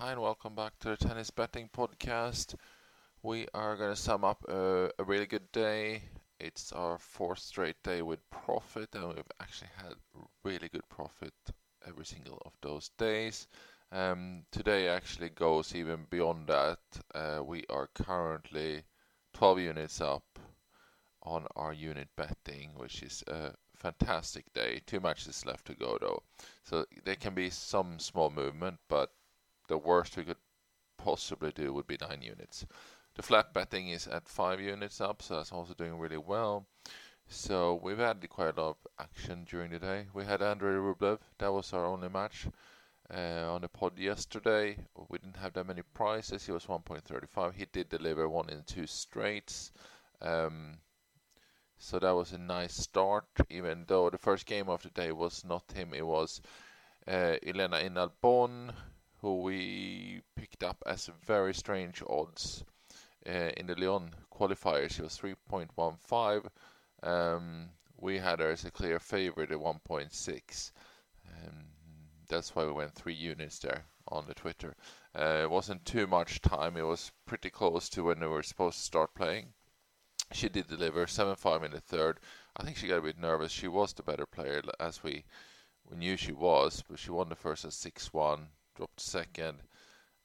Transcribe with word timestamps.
Hi, 0.00 0.12
and 0.12 0.22
welcome 0.22 0.54
back 0.54 0.78
to 0.78 0.90
the 0.90 0.96
Tennis 0.96 1.28
Betting 1.28 1.68
Podcast. 1.76 2.54
We 3.24 3.48
are 3.52 3.74
going 3.74 3.90
to 3.90 4.00
sum 4.00 4.24
up 4.24 4.44
a, 4.48 4.92
a, 4.96 5.02
really 5.02 5.26
good 5.26 5.50
day. 5.50 6.02
It's 6.38 6.70
our 6.70 6.98
fourth 6.98 7.40
straight 7.40 7.82
day 7.82 8.02
with 8.02 8.20
profit, 8.30 8.90
and 8.94 9.08
we've 9.08 9.24
actually 9.40 9.70
had 9.76 9.94
really 10.44 10.68
good 10.68 10.88
profit 10.88 11.32
every 11.84 12.06
single 12.06 12.40
of 12.46 12.52
those 12.62 12.90
days. 12.90 13.48
Um, 13.90 14.44
today 14.52 14.86
actually 14.86 15.30
goes 15.30 15.74
even 15.74 16.06
beyond 16.10 16.46
that. 16.46 16.78
Uh, 17.12 17.40
we 17.44 17.64
are 17.68 17.88
currently 17.92 18.84
12 19.34 19.58
units 19.58 20.00
up 20.00 20.38
on 21.24 21.44
our 21.56 21.72
unit 21.72 22.08
betting, 22.16 22.70
which 22.76 23.02
is 23.02 23.24
a 23.26 23.52
fantastic 23.74 24.44
day. 24.52 24.80
Two 24.86 25.00
matches 25.00 25.44
left 25.44 25.66
to 25.66 25.74
go 25.74 25.98
though, 26.00 26.22
so 26.62 26.84
there 27.04 27.16
can 27.16 27.34
be 27.34 27.50
some 27.50 27.98
small 27.98 28.30
movement, 28.30 28.78
but 28.88 29.10
the 29.68 29.78
worst 29.78 30.16
we 30.16 30.24
could 30.24 30.36
possibly 30.96 31.52
do 31.52 31.72
would 31.72 31.86
be 31.86 31.96
9 32.00 32.20
units. 32.20 32.66
The 33.14 33.22
flat 33.22 33.52
betting 33.52 33.88
is 33.88 34.06
at 34.06 34.28
5 34.28 34.60
units 34.60 35.00
up, 35.00 35.22
so 35.22 35.36
that's 35.36 35.52
also 35.52 35.74
doing 35.74 35.98
really 35.98 36.18
well. 36.18 36.66
So 37.28 37.80
we've 37.82 37.98
had 37.98 38.26
quite 38.28 38.56
a 38.56 38.60
lot 38.60 38.70
of 38.70 38.76
action 38.98 39.44
during 39.44 39.70
the 39.70 39.78
day. 39.78 40.06
We 40.14 40.24
had 40.24 40.42
Andrei 40.42 40.74
Rublev, 40.74 41.18
that 41.38 41.52
was 41.52 41.72
our 41.72 41.84
only 41.84 42.08
match 42.08 42.46
uh, 43.12 43.52
on 43.52 43.60
the 43.60 43.68
pod 43.68 43.98
yesterday. 43.98 44.78
We 45.08 45.18
didn't 45.18 45.36
have 45.36 45.52
that 45.54 45.66
many 45.66 45.82
prices, 45.94 46.46
he 46.46 46.52
was 46.52 46.66
1.35. 46.66 47.54
He 47.54 47.66
did 47.66 47.88
deliver 47.88 48.28
one 48.28 48.48
in 48.48 48.62
two 48.64 48.86
straights. 48.86 49.72
Um, 50.20 50.78
so 51.78 51.98
that 51.98 52.10
was 52.10 52.32
a 52.32 52.38
nice 52.38 52.74
start, 52.74 53.26
even 53.50 53.84
though 53.86 54.10
the 54.10 54.18
first 54.18 54.46
game 54.46 54.68
of 54.68 54.82
the 54.82 54.90
day 54.90 55.12
was 55.12 55.44
not 55.44 55.70
him, 55.72 55.94
it 55.94 56.06
was 56.06 56.40
uh, 57.06 57.36
Ylena 57.42 57.82
In-Albon, 57.84 58.72
who 59.20 59.42
we 59.42 60.22
picked 60.36 60.62
up 60.62 60.82
as 60.86 61.10
very 61.26 61.52
strange 61.52 62.02
odds 62.08 62.64
uh, 63.28 63.50
in 63.56 63.66
the 63.66 63.74
Lyon 63.74 64.10
qualifier. 64.32 64.90
She 64.90 65.02
was 65.02 65.18
3.15. 65.18 66.48
Um, 67.02 67.68
we 67.96 68.18
had 68.18 68.38
her 68.38 68.50
as 68.50 68.64
a 68.64 68.70
clear 68.70 69.00
favorite 69.00 69.50
at 69.50 69.58
1.6. 69.58 70.72
Um, 71.26 71.64
that's 72.28 72.54
why 72.54 72.64
we 72.64 72.72
went 72.72 72.94
three 72.94 73.14
units 73.14 73.58
there 73.58 73.84
on 74.06 74.26
the 74.26 74.34
Twitter. 74.34 74.76
Uh, 75.18 75.40
it 75.42 75.50
wasn't 75.50 75.84
too 75.84 76.06
much 76.06 76.40
time. 76.40 76.76
It 76.76 76.82
was 76.82 77.10
pretty 77.26 77.50
close 77.50 77.88
to 77.90 78.04
when 78.04 78.20
we 78.20 78.26
were 78.26 78.42
supposed 78.42 78.78
to 78.78 78.84
start 78.84 79.14
playing. 79.14 79.52
She 80.32 80.48
did 80.48 80.68
deliver 80.68 81.06
7-5 81.06 81.64
in 81.64 81.70
the 81.72 81.80
third. 81.80 82.20
I 82.56 82.62
think 82.62 82.76
she 82.76 82.86
got 82.86 82.98
a 82.98 83.02
bit 83.02 83.18
nervous. 83.18 83.50
She 83.50 83.66
was 83.66 83.92
the 83.92 84.02
better 84.02 84.26
player, 84.26 84.62
as 84.78 85.02
we 85.02 85.24
we 85.90 85.96
knew 85.96 86.18
she 86.18 86.32
was, 86.32 86.84
but 86.88 86.98
she 86.98 87.10
won 87.10 87.30
the 87.30 87.34
first 87.34 87.64
at 87.64 87.70
6-1 87.70 88.48
dropped 88.78 89.00
second. 89.00 89.58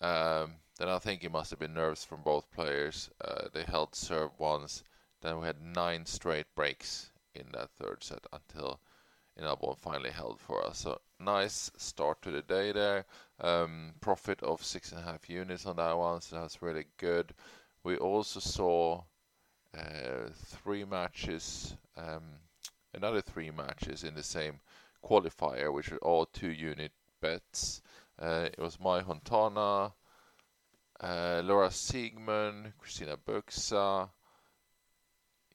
Um, 0.00 0.54
then 0.78 0.88
I 0.88 0.98
think 0.98 1.22
it 1.22 1.32
must 1.32 1.50
have 1.50 1.58
been 1.58 1.74
nerves 1.74 2.04
from 2.04 2.22
both 2.22 2.50
players. 2.50 3.10
Uh, 3.22 3.48
they 3.52 3.64
held 3.64 3.94
serve 3.94 4.30
once. 4.38 4.82
Then 5.20 5.38
we 5.38 5.46
had 5.46 5.60
nine 5.60 6.06
straight 6.06 6.46
breaks 6.54 7.10
in 7.34 7.44
that 7.52 7.70
third 7.70 8.02
set 8.02 8.26
until 8.32 8.80
In-Albon 9.36 9.76
finally 9.78 10.10
held 10.10 10.40
for 10.40 10.64
us. 10.64 10.78
So 10.78 11.00
nice 11.20 11.70
start 11.76 12.22
to 12.22 12.30
the 12.30 12.42
day 12.42 12.72
there. 12.72 13.04
Um, 13.40 13.92
profit 14.00 14.42
of 14.42 14.64
six 14.64 14.92
and 14.92 15.00
a 15.00 15.04
half 15.04 15.28
units 15.28 15.66
on 15.66 15.76
that 15.76 15.96
one, 15.96 16.20
so 16.20 16.36
that's 16.40 16.62
really 16.62 16.86
good. 16.96 17.34
We 17.84 17.96
also 17.96 18.40
saw 18.40 19.02
uh, 19.76 20.30
three 20.34 20.84
matches, 20.84 21.76
um, 21.96 22.22
another 22.94 23.20
three 23.20 23.50
matches 23.50 24.04
in 24.04 24.14
the 24.14 24.22
same 24.22 24.60
qualifier, 25.04 25.72
which 25.72 25.92
are 25.92 25.98
all 25.98 26.26
two 26.26 26.50
unit 26.50 26.92
bets. 27.20 27.82
Uh, 28.20 28.48
it 28.52 28.58
was 28.58 28.80
Mai 28.80 29.00
Hontama, 29.02 29.92
uh, 31.00 31.42
Laura 31.44 31.68
Siegemund, 31.68 32.72
Cristina 32.78 33.16
Bucsa. 33.16 34.08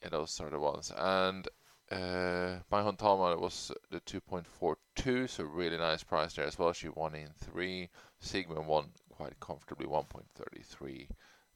Yeah, 0.00 0.08
those 0.10 0.40
are 0.40 0.50
the 0.50 0.60
ones. 0.60 0.92
And 0.96 1.48
uh, 1.90 2.60
Mai 2.70 2.82
Hontama 2.82 3.38
was 3.38 3.72
the 3.90 4.00
2.42, 4.00 5.28
so 5.28 5.44
really 5.44 5.76
nice 5.76 6.04
price 6.04 6.34
there 6.34 6.46
as 6.46 6.58
well. 6.58 6.72
She 6.72 6.88
won 6.88 7.14
in 7.14 7.30
three. 7.36 7.90
Siegemund 8.22 8.66
won 8.66 8.90
quite 9.10 9.38
comfortably, 9.40 9.86
1.33. 9.86 11.08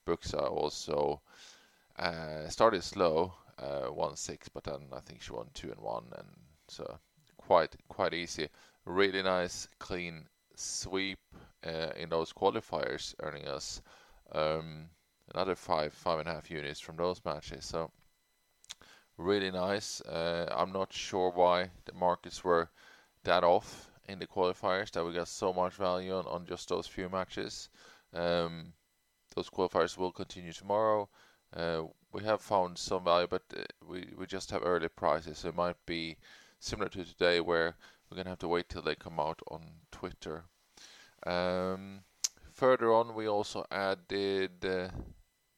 Bucsa 0.06 0.50
also 0.50 1.20
uh, 1.98 2.48
started 2.48 2.82
slow, 2.82 3.34
uh, 3.58 3.86
1-6, 3.90 4.38
but 4.52 4.64
then 4.64 4.80
I 4.92 5.00
think 5.00 5.22
she 5.22 5.32
won 5.32 5.46
2 5.54 5.70
and 5.70 5.80
1, 5.80 6.04
and 6.16 6.26
so 6.68 6.98
quite 7.38 7.76
quite 7.88 8.14
easy. 8.14 8.48
Really 8.84 9.22
nice, 9.22 9.68
clean 9.78 10.26
sweep 10.56 11.18
uh, 11.64 11.90
in 11.96 12.08
those 12.08 12.32
qualifiers, 12.32 13.14
earning 13.20 13.46
us 13.46 13.82
um, 14.32 14.86
another 15.34 15.54
five, 15.54 15.92
five 15.92 16.18
and 16.18 16.28
a 16.28 16.34
half 16.34 16.50
units 16.50 16.80
from 16.80 16.96
those 16.96 17.20
matches. 17.24 17.64
So 17.64 17.90
really 19.18 19.50
nice. 19.50 20.00
Uh, 20.00 20.52
I'm 20.56 20.72
not 20.72 20.92
sure 20.92 21.30
why 21.30 21.70
the 21.84 21.92
markets 21.94 22.42
were 22.42 22.70
that 23.24 23.44
off 23.44 23.90
in 24.08 24.18
the 24.18 24.26
qualifiers 24.26 24.90
that 24.92 25.04
we 25.04 25.12
got 25.12 25.28
so 25.28 25.52
much 25.52 25.74
value 25.74 26.14
on, 26.14 26.26
on 26.26 26.46
just 26.46 26.68
those 26.68 26.86
few 26.86 27.08
matches. 27.08 27.68
Um, 28.14 28.72
those 29.34 29.50
qualifiers 29.50 29.98
will 29.98 30.12
continue 30.12 30.52
tomorrow. 30.52 31.08
Uh, 31.54 31.82
we 32.12 32.22
have 32.24 32.40
found 32.40 32.78
some 32.78 33.04
value, 33.04 33.26
but 33.28 33.42
uh, 33.56 33.62
we, 33.86 34.08
we 34.16 34.26
just 34.26 34.50
have 34.50 34.62
early 34.64 34.88
prices. 34.88 35.38
So 35.38 35.48
it 35.48 35.56
might 35.56 35.76
be 35.86 36.16
similar 36.60 36.88
to 36.90 37.04
today 37.04 37.40
where 37.40 37.76
we're 38.10 38.16
gonna 38.16 38.30
have 38.30 38.38
to 38.40 38.48
wait 38.48 38.68
till 38.68 38.82
they 38.82 38.94
come 38.94 39.18
out 39.18 39.40
on 39.50 39.62
Twitter. 39.90 40.44
Um, 41.26 42.00
further 42.52 42.92
on, 42.92 43.14
we 43.14 43.28
also 43.28 43.64
added 43.70 44.64
uh, 44.64 44.88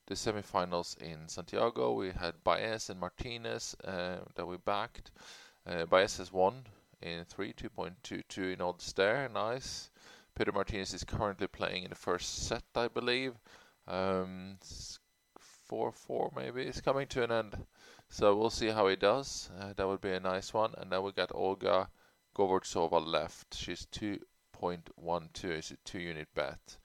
the 0.06 0.14
semifinals 0.14 0.96
in 0.98 1.28
Santiago. 1.28 1.92
We 1.92 2.10
had 2.10 2.42
Baez 2.42 2.88
and 2.88 2.98
Martinez 2.98 3.76
uh, 3.84 4.18
that 4.34 4.46
we 4.46 4.56
backed. 4.56 5.10
Uh, 5.66 5.84
Baez 5.84 6.16
has 6.16 6.32
won 6.32 6.64
in 7.02 7.24
3, 7.24 7.52
2.22 7.52 8.54
in 8.54 8.60
odds 8.60 8.92
there. 8.94 9.28
Nice. 9.28 9.90
Peter 10.34 10.52
Martinez 10.52 10.94
is 10.94 11.04
currently 11.04 11.46
playing 11.46 11.82
in 11.84 11.90
the 11.90 11.96
first 11.96 12.46
set, 12.46 12.64
I 12.74 12.88
believe. 12.88 13.34
Um, 13.86 14.58
4-4 15.70 16.34
maybe. 16.34 16.62
It's 16.62 16.80
coming 16.80 17.06
to 17.08 17.24
an 17.24 17.32
end. 17.32 17.66
So 18.08 18.34
we'll 18.34 18.50
see 18.50 18.68
how 18.68 18.88
he 18.88 18.96
does. 18.96 19.50
Uh, 19.60 19.74
that 19.76 19.86
would 19.86 20.00
be 20.00 20.12
a 20.12 20.20
nice 20.20 20.54
one. 20.54 20.72
And 20.78 20.90
then 20.90 21.02
we 21.02 21.12
got 21.12 21.34
Olga 21.34 21.90
Govortsova 22.38 23.04
left. 23.04 23.56
She's 23.56 23.86
2.12. 23.86 25.58
Is 25.58 25.72
a 25.72 25.76
two 25.84 25.98
unit 25.98 26.28
bet. 26.34 26.76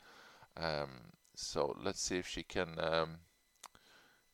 Um, 0.58 0.90
so 1.36 1.76
let's 1.84 2.02
see 2.02 2.18
if 2.18 2.28
she 2.28 2.42
can 2.42 2.80
um, 2.80 3.18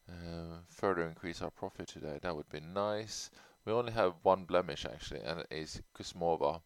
uh, 0.08 0.60
further 0.70 1.06
increase 1.06 1.42
our 1.42 1.52
profit 1.52 1.90
today. 1.90 2.20
That 2.22 2.36
would 2.36 2.50
be 2.50 2.62
nice. 2.62 3.30
We 3.66 3.74
only 3.74 3.92
have 3.92 4.14
one 4.24 4.46
blemish 4.46 4.86
actually, 4.86 5.22
and 5.22 5.42
it 5.42 5.48
is 5.52 5.82
Kuzmova, 5.94 6.62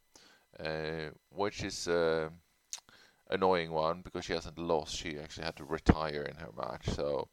uh, 0.59 1.09
which 1.31 1.63
is 1.63 1.87
uh, 1.87 2.29
annoying 3.31 3.71
one 3.71 4.01
because 4.01 4.25
she 4.25 4.33
hasn't 4.33 4.59
lost. 4.59 4.95
She 4.95 5.17
actually 5.17 5.45
had 5.45 5.55
to 5.55 5.65
retire 5.65 6.21
in 6.21 6.35
her 6.35 6.51
match, 6.55 6.89
so 6.89 7.27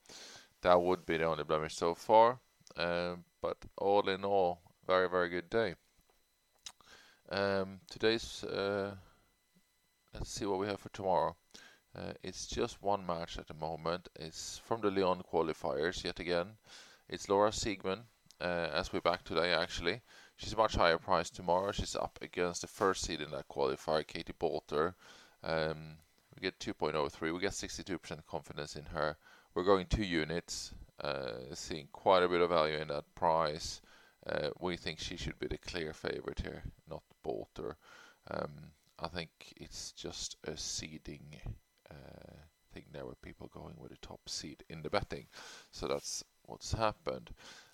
that 0.62 0.80
would 0.80 1.04
be 1.04 1.18
the 1.18 1.24
only 1.24 1.44
blemish 1.44 1.76
so 1.76 1.94
far. 1.94 2.40
Um, 2.76 3.24
but 3.42 3.58
all 3.76 4.08
in 4.08 4.24
all, 4.24 4.62
very 4.86 5.08
very 5.08 5.28
good 5.28 5.50
day. 5.50 5.74
Um, 7.32 7.78
today's 7.88 8.42
uh, 8.42 8.90
let's 10.12 10.32
see 10.32 10.46
what 10.46 10.58
we 10.58 10.66
have 10.66 10.80
for 10.80 10.88
tomorrow. 10.88 11.36
Uh, 11.94 12.12
it's 12.24 12.48
just 12.48 12.82
one 12.82 13.06
match 13.06 13.38
at 13.38 13.46
the 13.46 13.54
moment. 13.54 14.08
It's 14.16 14.58
from 14.58 14.80
the 14.80 14.90
Lyon 14.90 15.22
qualifiers 15.32 16.02
yet 16.02 16.18
again. 16.18 16.48
It's 17.08 17.28
Laura 17.28 17.50
Siegemund, 17.50 18.02
uh, 18.40 18.70
as 18.74 18.92
we're 18.92 19.00
back 19.00 19.22
today 19.22 19.52
actually. 19.52 20.00
She's 20.38 20.56
much 20.56 20.74
higher 20.74 20.98
price 20.98 21.30
tomorrow. 21.30 21.70
She's 21.70 21.94
up 21.94 22.18
against 22.20 22.62
the 22.62 22.66
first 22.66 23.04
seed 23.04 23.20
in 23.20 23.30
that 23.30 23.48
qualifier, 23.48 24.04
Katie 24.04 24.32
Boulter. 24.32 24.94
Um, 25.44 25.98
we 26.34 26.42
get 26.42 26.58
2.03. 26.58 27.32
We 27.32 27.38
get 27.38 27.52
62% 27.52 28.26
confidence 28.26 28.74
in 28.74 28.86
her. 28.86 29.16
We're 29.54 29.64
going 29.64 29.86
two 29.86 30.02
units, 30.02 30.72
uh, 31.00 31.54
seeing 31.54 31.86
quite 31.92 32.24
a 32.24 32.28
bit 32.28 32.40
of 32.40 32.50
value 32.50 32.78
in 32.78 32.88
that 32.88 33.04
price. 33.14 33.82
Uh, 34.30 34.50
we 34.60 34.76
think 34.76 35.00
she 35.00 35.16
should 35.16 35.38
be 35.38 35.48
the 35.48 35.58
clear 35.58 35.92
favorite 35.92 36.40
here, 36.40 36.62
not 36.88 37.02
Boulter. 37.24 37.74
Um, 38.30 38.72
I 38.98 39.08
think 39.08 39.30
it's 39.56 39.92
just 39.92 40.36
a 40.44 40.56
seeding 40.56 41.36
uh, 41.90 42.36
thing 42.72 42.84
there 42.92 43.06
where 43.06 43.16
people 43.22 43.50
going 43.52 43.74
with 43.78 43.92
a 43.92 43.96
top 43.96 44.28
seed 44.28 44.62
in 44.68 44.82
the 44.82 44.90
betting. 44.90 45.26
So 45.72 45.88
that's 45.88 46.22
what's 46.44 46.72
happened. 46.72 47.30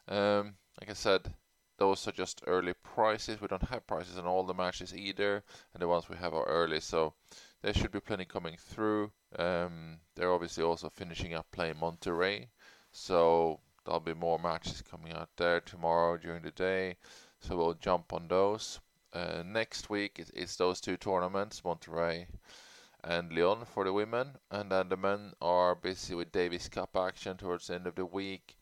Um, 0.09 0.55
like 0.81 0.89
I 0.89 0.95
said, 0.95 1.35
those 1.79 2.09
are 2.09 2.13
just 2.13 2.43
early 2.47 2.73
prices. 2.83 3.41
We 3.41 3.49
don't 3.49 3.69
have 3.69 3.87
prices 3.87 4.17
on 4.17 4.27
all 4.27 4.45
the 4.45 4.55
matches 4.55 4.97
either, 4.97 5.43
and 5.75 5.83
the 5.83 5.89
ones 5.89 6.09
we 6.09 6.17
have 6.17 6.33
are 6.33 6.47
early, 6.47 6.81
so 6.81 7.15
there 7.61 7.75
should 7.75 7.93
be 7.93 8.01
plenty 8.01 8.25
coming 8.25 8.57
through. 8.57 9.13
Um, 9.39 9.99
they're 10.15 10.33
obviously 10.33 10.65
also 10.65 10.89
finishing 10.89 11.35
up 11.35 11.47
playing 11.53 11.75
Monterrey, 11.75 12.47
so 12.93 13.61
there'll 13.87 14.01
be 14.01 14.15
more 14.15 14.39
matches 14.39 14.83
coming 14.83 15.13
out 15.13 15.31
there 15.37 15.61
tomorrow 15.61 16.17
during 16.17 16.43
the 16.43 16.51
day. 16.51 16.97
So 17.41 17.57
we'll 17.57 17.75
jump 17.75 18.13
on 18.13 18.29
those. 18.29 18.81
Uh, 19.13 19.43
next 19.47 19.89
week 19.89 20.19
is, 20.19 20.31
is, 20.31 20.57
those 20.57 20.81
two 20.81 20.97
tournaments, 20.97 21.63
Monterrey 21.63 22.27
and 23.05 23.33
Lyon 23.33 23.65
for 23.65 23.85
the 23.85 23.93
women, 23.93 24.33
and 24.51 24.71
then 24.71 24.89
the 24.89 24.97
men 24.97 25.33
are 25.41 25.75
busy 25.75 26.15
with 26.15 26.33
Davis 26.33 26.69
Cup 26.69 26.97
action 26.97 27.37
towards 27.37 27.69
the 27.69 27.75
end 27.75 27.87
of 27.87 27.95
the 27.95 28.05
week. 28.05 28.57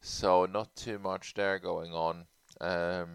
So 0.00 0.46
not 0.46 0.74
too 0.76 0.98
much 0.98 1.34
there 1.34 1.58
going 1.58 1.92
on. 1.92 2.26
Um, 2.60 3.08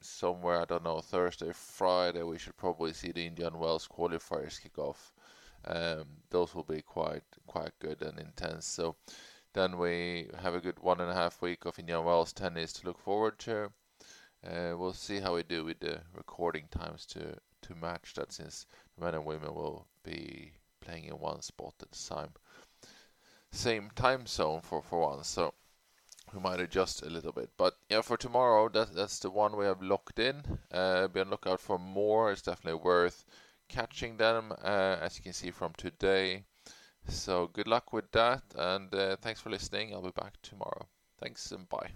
somewhere 0.00 0.62
I 0.62 0.64
don't 0.64 0.84
know 0.84 1.00
Thursday, 1.00 1.52
Friday 1.52 2.22
we 2.22 2.38
should 2.38 2.56
probably 2.56 2.92
see 2.92 3.12
the 3.12 3.26
Indian 3.26 3.58
Wells 3.58 3.88
qualifiers 3.88 4.60
kick 4.60 4.78
off. 4.78 5.12
Um, 5.64 6.04
those 6.30 6.54
will 6.54 6.64
be 6.64 6.82
quite 6.82 7.22
quite 7.46 7.72
good 7.78 8.02
and 8.02 8.18
intense. 8.18 8.66
So 8.66 8.96
then 9.54 9.78
we 9.78 10.28
have 10.40 10.54
a 10.54 10.60
good 10.60 10.78
one 10.80 11.00
and 11.00 11.10
a 11.10 11.14
half 11.14 11.42
week 11.42 11.64
of 11.64 11.78
Indian 11.78 12.04
Wells 12.04 12.32
tennis 12.32 12.72
to 12.74 12.86
look 12.86 12.98
forward 12.98 13.38
to. 13.40 13.72
Uh, 14.44 14.76
we'll 14.76 14.92
see 14.92 15.20
how 15.20 15.34
we 15.34 15.42
do 15.42 15.64
with 15.64 15.80
the 15.80 16.00
recording 16.14 16.66
times 16.70 17.06
to 17.06 17.36
to 17.62 17.74
match 17.76 18.14
that 18.14 18.32
since 18.32 18.66
men 19.00 19.14
and 19.14 19.24
women 19.24 19.54
will 19.54 19.86
be 20.02 20.52
playing 20.80 21.04
in 21.04 21.12
one 21.12 21.40
spot 21.40 21.74
at 21.80 21.90
the 21.90 22.14
time. 22.14 22.30
Same 23.52 23.90
time 23.94 24.26
zone 24.26 24.60
for, 24.62 24.82
for 24.82 25.00
once, 25.00 25.28
so 25.28 25.54
we 26.32 26.40
might 26.40 26.60
adjust 26.60 27.02
a 27.02 27.10
little 27.10 27.32
bit. 27.32 27.50
But 27.56 27.74
yeah, 27.88 28.00
for 28.00 28.16
tomorrow, 28.16 28.68
that, 28.70 28.94
that's 28.94 29.18
the 29.18 29.30
one 29.30 29.56
we 29.56 29.66
have 29.66 29.82
locked 29.82 30.18
in. 30.18 30.42
Uh, 30.72 31.08
be 31.08 31.20
on 31.20 31.30
lookout 31.30 31.60
for 31.60 31.78
more. 31.78 32.32
It's 32.32 32.42
definitely 32.42 32.80
worth 32.82 33.24
catching 33.68 34.16
them, 34.16 34.52
uh, 34.62 34.96
as 35.00 35.18
you 35.18 35.22
can 35.22 35.32
see 35.32 35.50
from 35.50 35.72
today. 35.76 36.44
So 37.06 37.46
good 37.46 37.68
luck 37.68 37.92
with 37.92 38.10
that, 38.12 38.42
and 38.56 38.92
uh, 38.94 39.16
thanks 39.20 39.40
for 39.40 39.50
listening. 39.50 39.94
I'll 39.94 40.02
be 40.02 40.10
back 40.10 40.34
tomorrow. 40.42 40.88
Thanks 41.20 41.52
and 41.52 41.68
bye. 41.68 41.92